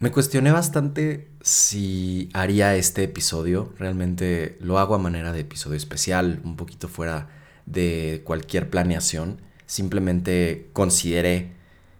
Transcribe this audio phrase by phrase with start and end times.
[0.00, 3.72] Me cuestioné bastante si haría este episodio.
[3.78, 7.28] Realmente lo hago a manera de episodio especial, un poquito fuera
[7.66, 9.40] de cualquier planeación.
[9.66, 11.50] Simplemente consideré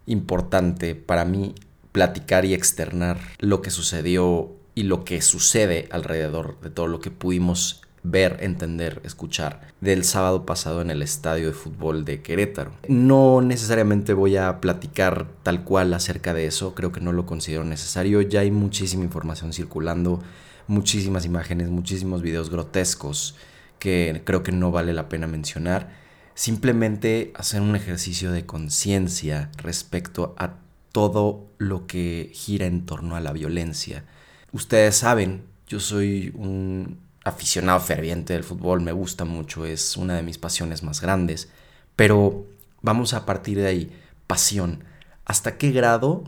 [0.05, 1.55] importante para mí
[1.91, 7.11] platicar y externar lo que sucedió y lo que sucede alrededor de todo lo que
[7.11, 12.71] pudimos ver, entender, escuchar del sábado pasado en el estadio de fútbol de Querétaro.
[12.87, 17.63] No necesariamente voy a platicar tal cual acerca de eso, creo que no lo considero
[17.63, 20.21] necesario, ya hay muchísima información circulando,
[20.67, 23.35] muchísimas imágenes, muchísimos videos grotescos
[23.79, 25.89] que creo que no vale la pena mencionar.
[26.35, 30.55] Simplemente hacer un ejercicio de conciencia respecto a
[30.91, 34.05] todo lo que gira en torno a la violencia.
[34.51, 40.23] Ustedes saben, yo soy un aficionado ferviente del fútbol, me gusta mucho, es una de
[40.23, 41.49] mis pasiones más grandes,
[41.95, 42.45] pero
[42.81, 43.91] vamos a partir de ahí,
[44.27, 44.83] pasión.
[45.25, 46.23] ¿Hasta qué grado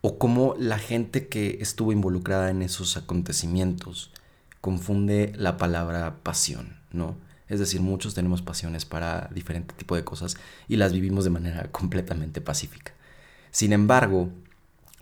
[0.00, 4.12] o cómo la gente que estuvo involucrada en esos acontecimientos
[4.60, 7.16] confunde la palabra pasión, ¿no?
[7.48, 10.36] Es decir, muchos tenemos pasiones para diferente tipo de cosas
[10.68, 12.92] y las vivimos de manera completamente pacífica.
[13.50, 14.30] Sin embargo,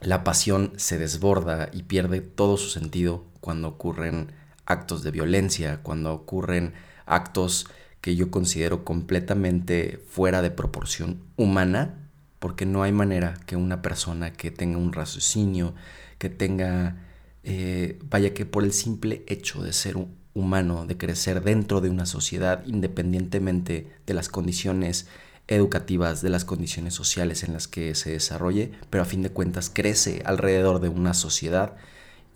[0.01, 4.33] la pasión se desborda y pierde todo su sentido cuando ocurren
[4.67, 6.75] actos de violencia, cuando ocurren
[7.07, 7.67] actos
[8.01, 14.33] que yo considero completamente fuera de proporción humana, porque no hay manera que una persona
[14.33, 15.75] que tenga un raciocinio,
[16.19, 16.97] que tenga,
[17.43, 19.97] eh, vaya que por el simple hecho de ser
[20.35, 25.07] humano, de crecer dentro de una sociedad, independientemente de las condiciones
[25.49, 29.71] educativas, de las condiciones sociales en las que se desarrolle, pero a fin de cuentas
[29.73, 31.77] crece alrededor de una sociedad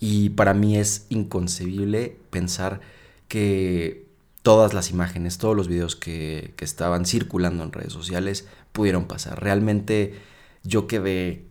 [0.00, 2.80] y para mí es inconcebible pensar
[3.26, 4.06] que
[4.42, 9.42] todas las imágenes, todos los videos que, estaban circulando en redes sociales pudieron pasar.
[9.42, 10.20] Realmente
[10.62, 11.46] yo quedé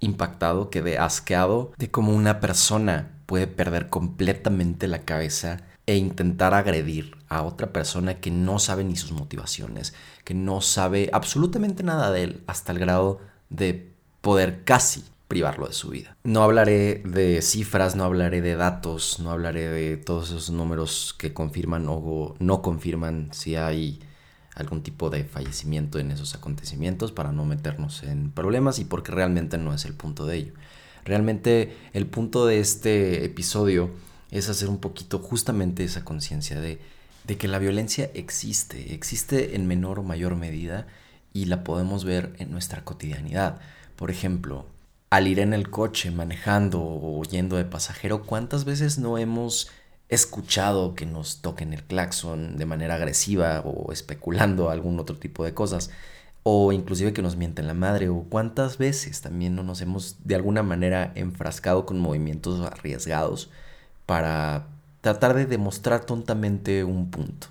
[0.00, 7.16] impactado, quedé asqueado de cómo una persona puede perder completamente la cabeza e intentar agredir
[7.28, 9.94] a otra persona que no sabe ni sus motivaciones,
[10.24, 15.72] que no sabe absolutamente nada de él, hasta el grado de poder casi privarlo de
[15.72, 16.14] su vida.
[16.24, 21.32] No hablaré de cifras, no hablaré de datos, no hablaré de todos esos números que
[21.32, 24.00] confirman o no confirman si hay
[24.54, 29.56] algún tipo de fallecimiento en esos acontecimientos para no meternos en problemas y porque realmente
[29.56, 30.52] no es el punto de ello.
[31.06, 33.88] Realmente el punto de este episodio
[34.30, 36.78] es hacer un poquito justamente esa conciencia de,
[37.24, 40.86] de que la violencia existe, existe en menor o mayor medida
[41.32, 43.62] y la podemos ver en nuestra cotidianidad.
[43.96, 44.66] Por ejemplo,
[45.12, 49.70] al ir en el coche manejando o yendo de pasajero, ¿cuántas veces no hemos
[50.08, 55.52] escuchado que nos toquen el claxon de manera agresiva o especulando algún otro tipo de
[55.52, 55.90] cosas?
[56.44, 60.34] O inclusive que nos mienten la madre, o cuántas veces también no nos hemos de
[60.34, 63.50] alguna manera enfrascado con movimientos arriesgados
[64.06, 64.66] para
[65.02, 67.48] tratar de demostrar tontamente un punto.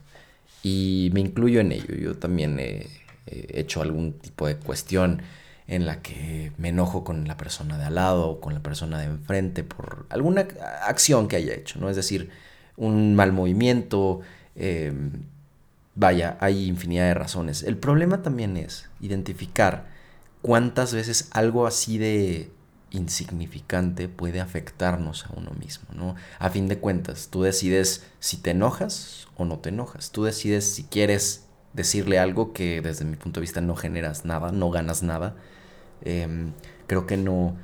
[0.64, 2.90] Y me incluyo en ello, yo también he,
[3.28, 5.22] he hecho algún tipo de cuestión
[5.72, 9.00] en la que me enojo con la persona de al lado o con la persona
[9.00, 10.46] de enfrente por alguna
[10.86, 11.90] acción que haya hecho, ¿no?
[11.90, 12.30] Es decir,
[12.76, 14.20] un mal movimiento,
[14.56, 15.24] em,
[15.96, 17.64] vaya, hay infinidad de razones.
[17.64, 19.88] El problema también es identificar
[20.42, 22.52] cuántas veces algo así de
[22.90, 26.16] insignificante puede afectarnos a uno mismo, ¿no?
[26.40, 30.66] A fin de cuentas, tú decides si te enojas o no te enojas, tú decides
[30.66, 35.02] si quieres decirle algo que desde mi punto de vista no generas nada, no ganas
[35.02, 35.36] nada,
[36.04, 36.54] Em,
[36.88, 37.58] creo que no,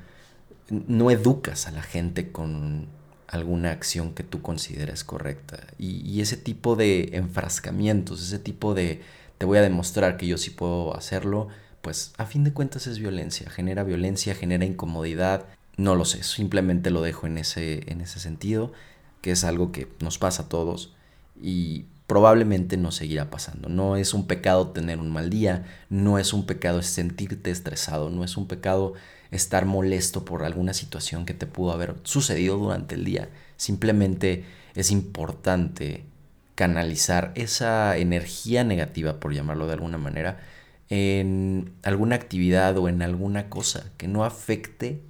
[0.69, 2.87] no educas a la gente con
[3.27, 5.59] alguna acción que tú consideres correcta.
[5.77, 9.01] Y, ese tipo de enfrascamientos, ese tipo de
[9.37, 11.49] te voy a demostrar que yo sí puedo hacerlo,
[11.81, 15.45] pues a fin de cuentas es violencia, genera violencia, genera incomodidad,
[15.77, 18.71] no lo sé, simplemente lo dejo en ese, en ese sentido,
[19.21, 20.95] que es algo que nos pasa a todos
[21.41, 23.69] y probablemente no seguirá pasando.
[23.69, 28.23] No es un pecado tener un mal día, no es un pecado sentirte estresado, no
[28.23, 28.93] es un pecado
[29.29, 33.29] estar molesto por alguna situación que te pudo haber sucedido durante el día.
[33.57, 36.05] Simplemente es importante
[36.55, 40.39] canalizar esa energía negativa, por llamarlo de alguna manera,
[40.89, 45.01] en alguna actividad o en alguna cosa que no afecte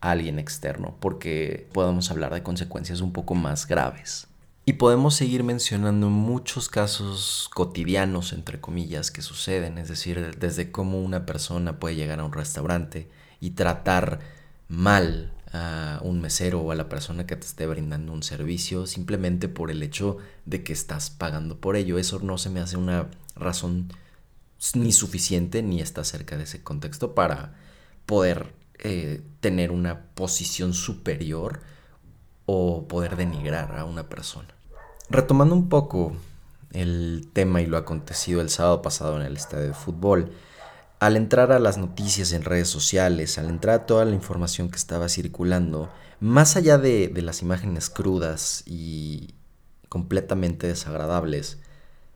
[0.00, 4.26] a alguien externo, porque podemos hablar de consecuencias un poco más graves.
[4.64, 11.00] Y podemos seguir mencionando muchos casos cotidianos, entre comillas, que suceden, es decir, desde cómo
[11.00, 13.10] una persona puede llegar a un restaurante
[13.40, 14.20] y tratar
[14.68, 19.48] mal a un mesero o a la persona que te esté brindando un servicio simplemente
[19.48, 21.98] por el hecho de que estás pagando por ello.
[21.98, 23.92] Eso no se me hace una razón
[24.74, 27.56] ni suficiente ni está cerca de ese contexto para
[28.06, 31.60] poder eh, tener una posición superior
[32.46, 34.48] o poder denigrar a una persona.
[35.08, 36.12] Retomando un poco
[36.72, 40.32] el tema y lo acontecido el sábado pasado en el estadio de fútbol,
[41.02, 44.76] al entrar a las noticias en redes sociales, al entrar a toda la información que
[44.76, 45.90] estaba circulando,
[46.20, 49.34] más allá de, las imágenes crudas y
[49.88, 51.58] completamente desagradables,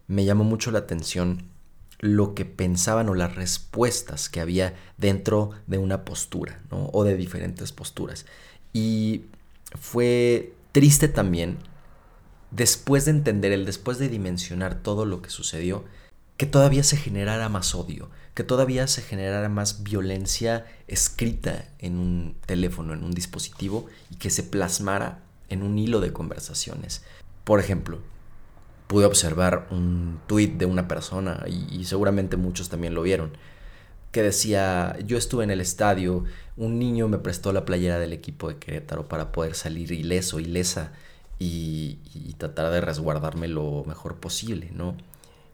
[0.06, 1.48] me llamó mucho la atención
[1.98, 6.88] lo que pensaban o las respuestas que había dentro de una postura, ¿no?
[6.92, 8.24] O de diferentes posturas.
[8.72, 9.22] Y
[9.74, 11.58] fue triste también,
[12.50, 15.84] después de entender el, después de dimensionar todo lo que sucedió,
[16.36, 22.36] que todavía se generara más odio, que todavía se generara más violencia escrita en un
[22.44, 27.04] teléfono, en un dispositivo, y que se plasmara en un hilo de conversaciones.
[27.44, 28.00] Por ejemplo,
[28.86, 33.32] pude observar un tuit de una persona, y, seguramente muchos también lo vieron,
[34.16, 36.24] que decía, yo estuve en el estadio,
[36.56, 40.92] un niño me prestó la playera del equipo de Querétaro para poder salir ileso, ilesa,
[41.38, 44.96] y, y tratar de resguardarme lo mejor posible, ¿no?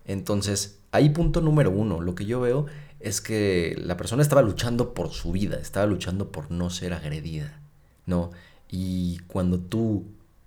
[0.04, 2.66] Entonces, ahí punto número uno, lo que yo veo
[3.00, 7.60] es que la persona estaba luchando por su vida, estaba luchando por no ser agredida,
[8.06, 8.30] ¿no?
[8.70, 10.04] Y cuando tú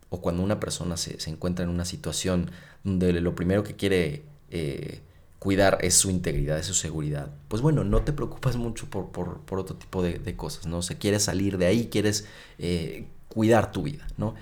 [0.09, 2.49] o cuando una persona se, encuentra en una situación
[2.85, 5.01] donde lo primero que quiere eh,
[5.45, 9.59] cuidar es su integridad, es su seguridad, pues bueno, no te preocupas mucho por, por,
[9.59, 10.81] otro tipo de, cosas, ¿no?
[10.81, 12.25] se quieres salir de ahí, quieres
[12.57, 14.33] eh, cuidar tu vida, ¿no?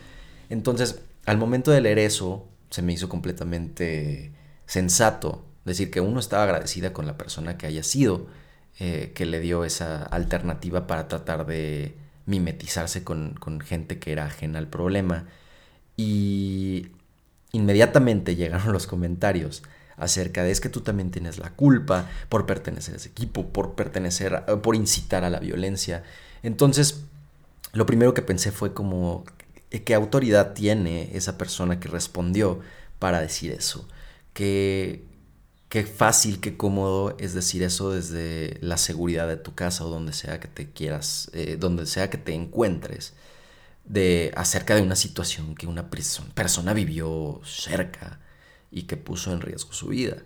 [0.50, 4.32] Entonces, al momento de leer eso, se me hizo completamente
[4.66, 8.28] sensato decir que uno estaba agradecida con la persona que haya sido,
[8.80, 14.28] eh, que le dio esa alternativa para tratar de mimetizarse con, con gente que era
[14.28, 15.26] ajena al problema
[15.98, 16.88] y
[17.52, 19.64] inmediatamente llegaron los comentarios
[19.98, 23.76] acerca de es que tú también tienes la culpa por pertenecer a ese equipo, por
[23.76, 26.04] pertenecer, por incitar a la violencia.
[26.42, 27.04] Entonces,
[27.74, 29.26] lo primero que pensé fue como,
[29.70, 32.60] ¿qué autoridad tiene esa persona que respondió
[33.00, 33.88] para decir eso?
[34.34, 35.04] Qué,
[35.70, 40.14] qué fácil, qué cómodo es decir eso desde la seguridad de tu casa o donde
[40.14, 43.14] sea que te quieras, eh, donde sea que te encuentres
[43.86, 48.20] de acerca de una situación que una persona vivió cerca
[48.74, 50.18] y que puso en riesgo su vida.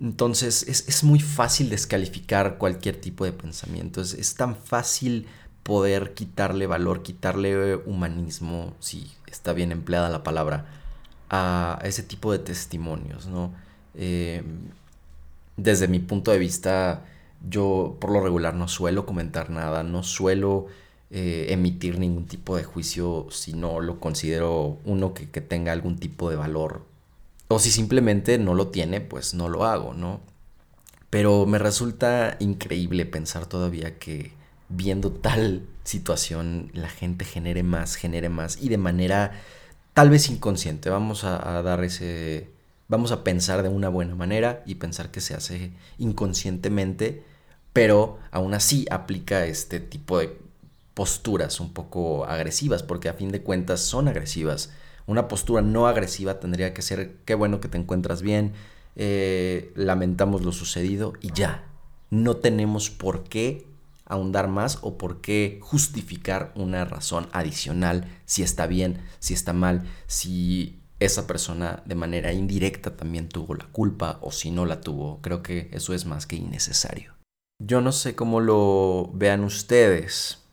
[0.00, 5.26] Entonces es, muy fácil descalificar cualquier tipo de pensamiento, es, tan fácil
[5.62, 10.66] poder quitarle valor, quitarle humanismo, si está bien empleada la palabra,
[11.30, 13.52] a ese tipo de testimonios, ¿no?
[13.94, 14.42] Eh,
[15.56, 17.04] desde mi punto de vista,
[17.48, 20.68] yo por lo regular no suelo comentar nada, no suelo
[21.10, 26.28] eh, emitir ningún tipo de juicio si no lo considero uno que, tenga algún tipo
[26.30, 26.82] de valor.
[27.48, 30.20] O si simplemente no lo tiene, pues no lo hago, ¿no?
[31.10, 34.32] Pero me resulta increíble pensar todavía que
[34.68, 39.32] viendo tal situación la gente genere más, genere más y de manera
[39.94, 40.90] tal vez inconsciente.
[40.90, 42.50] Vamos a, dar ese...
[42.86, 47.24] Vamos a pensar de una buena manera y pensar que se hace inconscientemente,
[47.72, 50.38] pero aún así aplica este tipo de
[50.94, 54.70] posturas un poco agresivas, porque a fin de cuentas son agresivas.
[55.08, 58.52] Una postura no agresiva tendría que ser, qué bueno que te encuentras bien,
[58.94, 61.64] eh, lamentamos lo sucedido y ya.
[62.10, 63.66] No tenemos por qué
[64.04, 69.88] ahondar más o por qué justificar una razón adicional si está bien, si está mal,
[70.06, 75.22] si esa persona de manera indirecta también tuvo la culpa o si no la tuvo.
[75.22, 77.14] Creo que eso es más que innecesario.
[77.58, 80.44] Yo no sé cómo lo vean ustedes,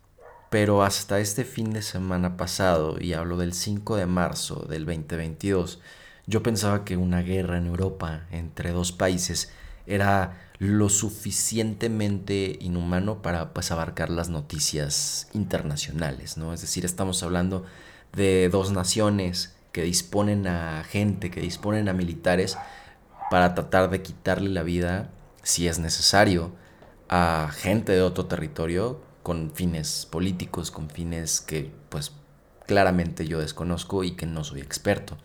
[0.56, 5.82] pero hasta este fin de semana pasado, y hablo del 5 de marzo del 2022,
[6.28, 9.52] yo pensaba que una guerra en Europa entre dos países
[9.86, 16.54] era lo suficientemente inhumano para pues, abarcar las noticias internacionales, ¿no?
[16.54, 17.66] Es decir, estamos hablando
[18.14, 22.58] de dos naciones que disponen a gente, que disponen a militares
[23.30, 25.10] para tratar de quitarle la vida,
[25.44, 26.54] si es necesario,
[27.10, 32.12] a gente de otro territorio con fines políticos, con fines que pues
[32.68, 35.18] claramente yo desconozco y que no soy experto.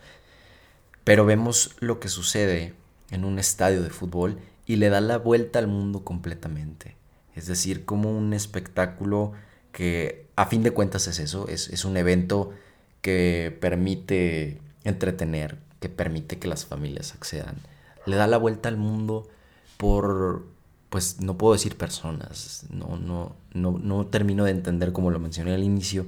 [1.03, 2.73] Pero vemos lo que sucede
[3.11, 6.95] en un estadio de fútbol y le da la vuelta al mundo completamente.
[7.35, 9.33] Es decir, como un espectáculo
[9.71, 12.49] que a fin de cuentas es eso, es, un evento
[13.01, 17.57] que permite entretener, que permite que las familias accedan.
[18.07, 19.29] Le da la vuelta al mundo
[19.77, 20.47] por
[20.91, 25.53] pues no puedo decir personas, no, no, no, no termino de entender como lo mencioné
[25.53, 26.05] al inicio,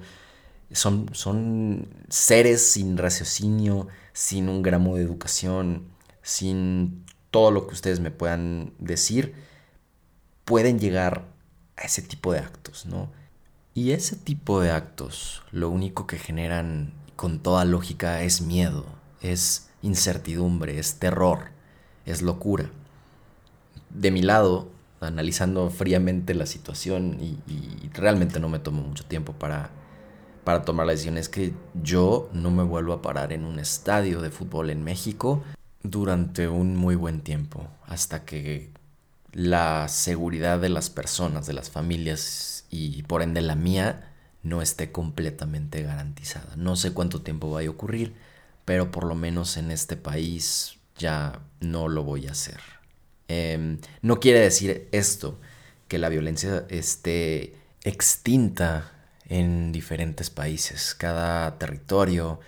[0.74, 5.88] son, son seres sin raciocinio, sin un gramo de educación,
[6.22, 9.36] sin todo lo que ustedes me puedan decir,
[10.44, 11.28] pueden llegar
[11.78, 13.10] a ese tipo de actos, ¿no?
[13.74, 18.86] Y ese tipo de actos lo único que generan con toda lógica es miedo,
[19.22, 21.52] es incertidumbre, es terror,
[22.06, 22.70] es locura.
[23.90, 24.73] De mi lado,
[25.04, 27.38] analizando fríamente la situación y,
[27.94, 29.70] realmente no me tomo mucho tiempo para,
[30.44, 34.20] para tomar la decisión, es que yo no me vuelvo a parar en un estadio
[34.20, 35.44] de fútbol en México
[35.84, 38.72] durante un muy buen tiempo, hasta que
[39.32, 44.12] la seguridad de las personas, de las familias y por ende la mía
[44.44, 46.56] no esté completamente garantizada.
[46.56, 48.16] No sé cuánto tiempo vaya a ocurrir,
[48.66, 52.60] pero por lo menos en este país ya no lo voy a hacer.
[53.28, 55.40] Em, no quiere decir esto
[55.88, 58.92] que la violencia esté extinta
[59.28, 60.96] en diferentes países.
[60.96, 62.40] Cada territorio,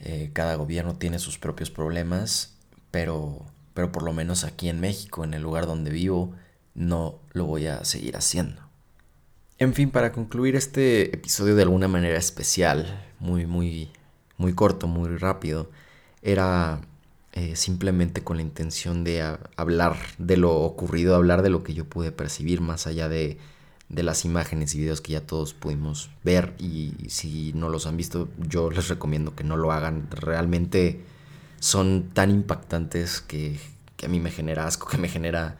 [0.00, 2.54] eh, cada gobierno tiene sus propios problemas,
[2.90, 6.34] pero, pero por lo menos aquí en México, en el lugar donde vivo,
[6.74, 8.62] no lo voy a seguir haciendo.
[9.58, 13.90] En fin, para concluir este episodio de alguna manera especial, muy, muy,
[14.36, 15.70] muy corto, muy rápido,
[16.22, 16.80] era
[17.32, 19.22] eh, simplemente con la intención de
[19.56, 23.38] hablar de lo ocurrido, hablar de lo que yo pude percibir más allá de,
[23.88, 26.54] de las imágenes y videos que ya todos pudimos ver.
[26.58, 30.08] Y si no los han visto yo les recomiendo que no lo hagan.
[30.10, 31.00] Realmente
[31.60, 33.58] son tan impactantes que,
[33.96, 35.58] que a mí me genera asco que me genera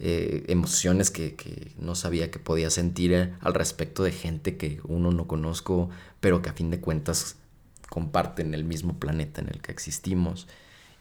[0.00, 4.80] eh, emociones que, que, no sabía que podía sentir eh, al respecto de gente que
[4.84, 5.88] uno no conozco,
[6.20, 7.36] pero que a fin de cuentas
[7.88, 10.48] comparten el mismo planeta en el que existimos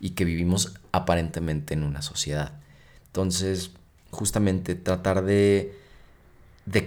[0.03, 2.51] y que vivimos aparentemente en una sociedad.
[3.05, 3.71] Entonces,
[4.11, 5.79] justamente tratar de,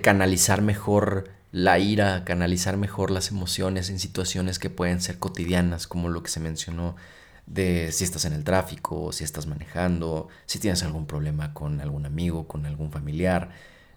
[0.02, 6.10] canalizar mejor la ira, canalizar mejor las emociones en situaciones que pueden ser cotidianas, como
[6.10, 6.94] lo que se mencionó
[7.46, 12.04] de si estás en el tráfico, si estás manejando, si tienes algún problema con algún
[12.04, 13.48] amigo, con algún familiar,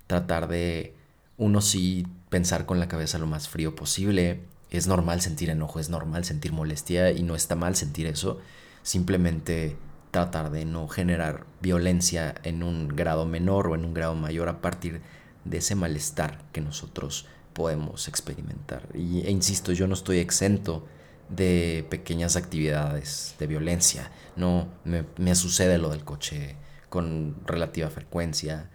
[0.08, 0.94] tratar de
[1.38, 4.40] uno sí pensar con la cabeza lo más frío posible.
[4.72, 8.40] Es normal sentir enojo, es normal sentir molestia y no está mal sentir eso.
[8.84, 9.78] Simplemente
[10.12, 14.62] tratar de no generar violencia en un grado menor o en un grado mayor a
[14.62, 15.02] partir
[15.46, 18.88] de ese malestar que nosotros podemos experimentar.
[18.94, 20.86] Y, e insisto, yo no estoy exento
[21.30, 24.12] de pequeñas actividades de violencia.
[24.36, 26.56] No me, sucede lo del coche
[26.90, 28.70] con relativa frecuencia,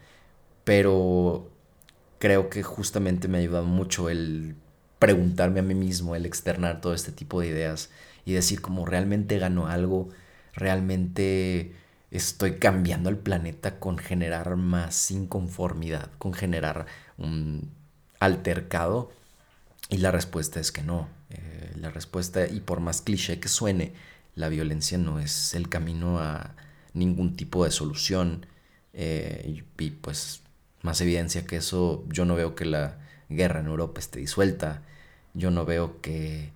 [0.62, 1.50] pero
[2.18, 4.56] creo que justamente me ha ayudado mucho el
[4.98, 7.90] preguntarme a mí mismo, el externar todo este tipo de ideas
[8.24, 10.08] y decir como realmente gano algo,
[10.54, 11.74] realmente
[12.10, 16.86] estoy cambiando el planeta con generar más inconformidad, con generar
[17.18, 17.70] un
[18.20, 19.10] altercado.
[19.90, 21.08] Y la respuesta es que no.
[21.30, 23.92] Eh, la respuesta, y por más cliché que suene,
[24.36, 26.54] la violencia no es el camino a
[26.94, 28.46] ningún tipo de solución.
[28.92, 30.42] Eh, y, pues
[30.82, 34.82] más evidencia que eso, yo no veo que la guerra en Europa esté disuelta.
[35.34, 36.52] Yo no veo que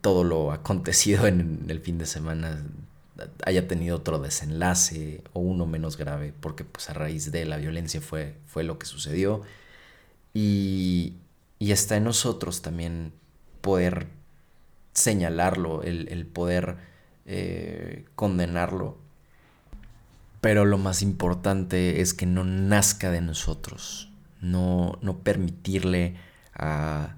[0.00, 2.64] todo lo acontecido en el fin de semana
[3.44, 8.00] haya tenido otro desenlace o uno menos grave, porque pues a raíz de la violencia
[8.00, 9.42] fue, fue lo que sucedió.
[10.32, 11.14] Y,
[11.58, 13.12] y está en nosotros también
[13.60, 14.06] poder
[14.92, 16.76] señalarlo, el, poder
[17.26, 18.98] eh, condenarlo.
[20.40, 24.10] Pero lo más importante es que no nazca de nosotros,
[24.40, 26.16] no, no permitirle
[26.54, 27.16] a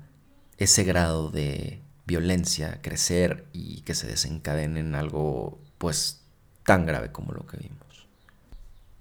[0.58, 6.20] ese grado de violencia crecer y que se desencadene en algo pues
[6.64, 8.06] tan grave como lo que vimos.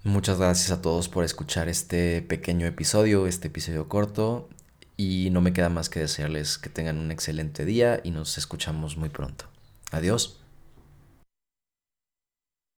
[0.04, 4.48] Muchas gracias a todos por escuchar este pequeño episodio, este episodio corto.
[4.96, 8.96] Y no me queda más que desearles que tengan un excelente día y nos escuchamos
[8.96, 9.46] muy pronto.
[9.90, 10.41] Adiós.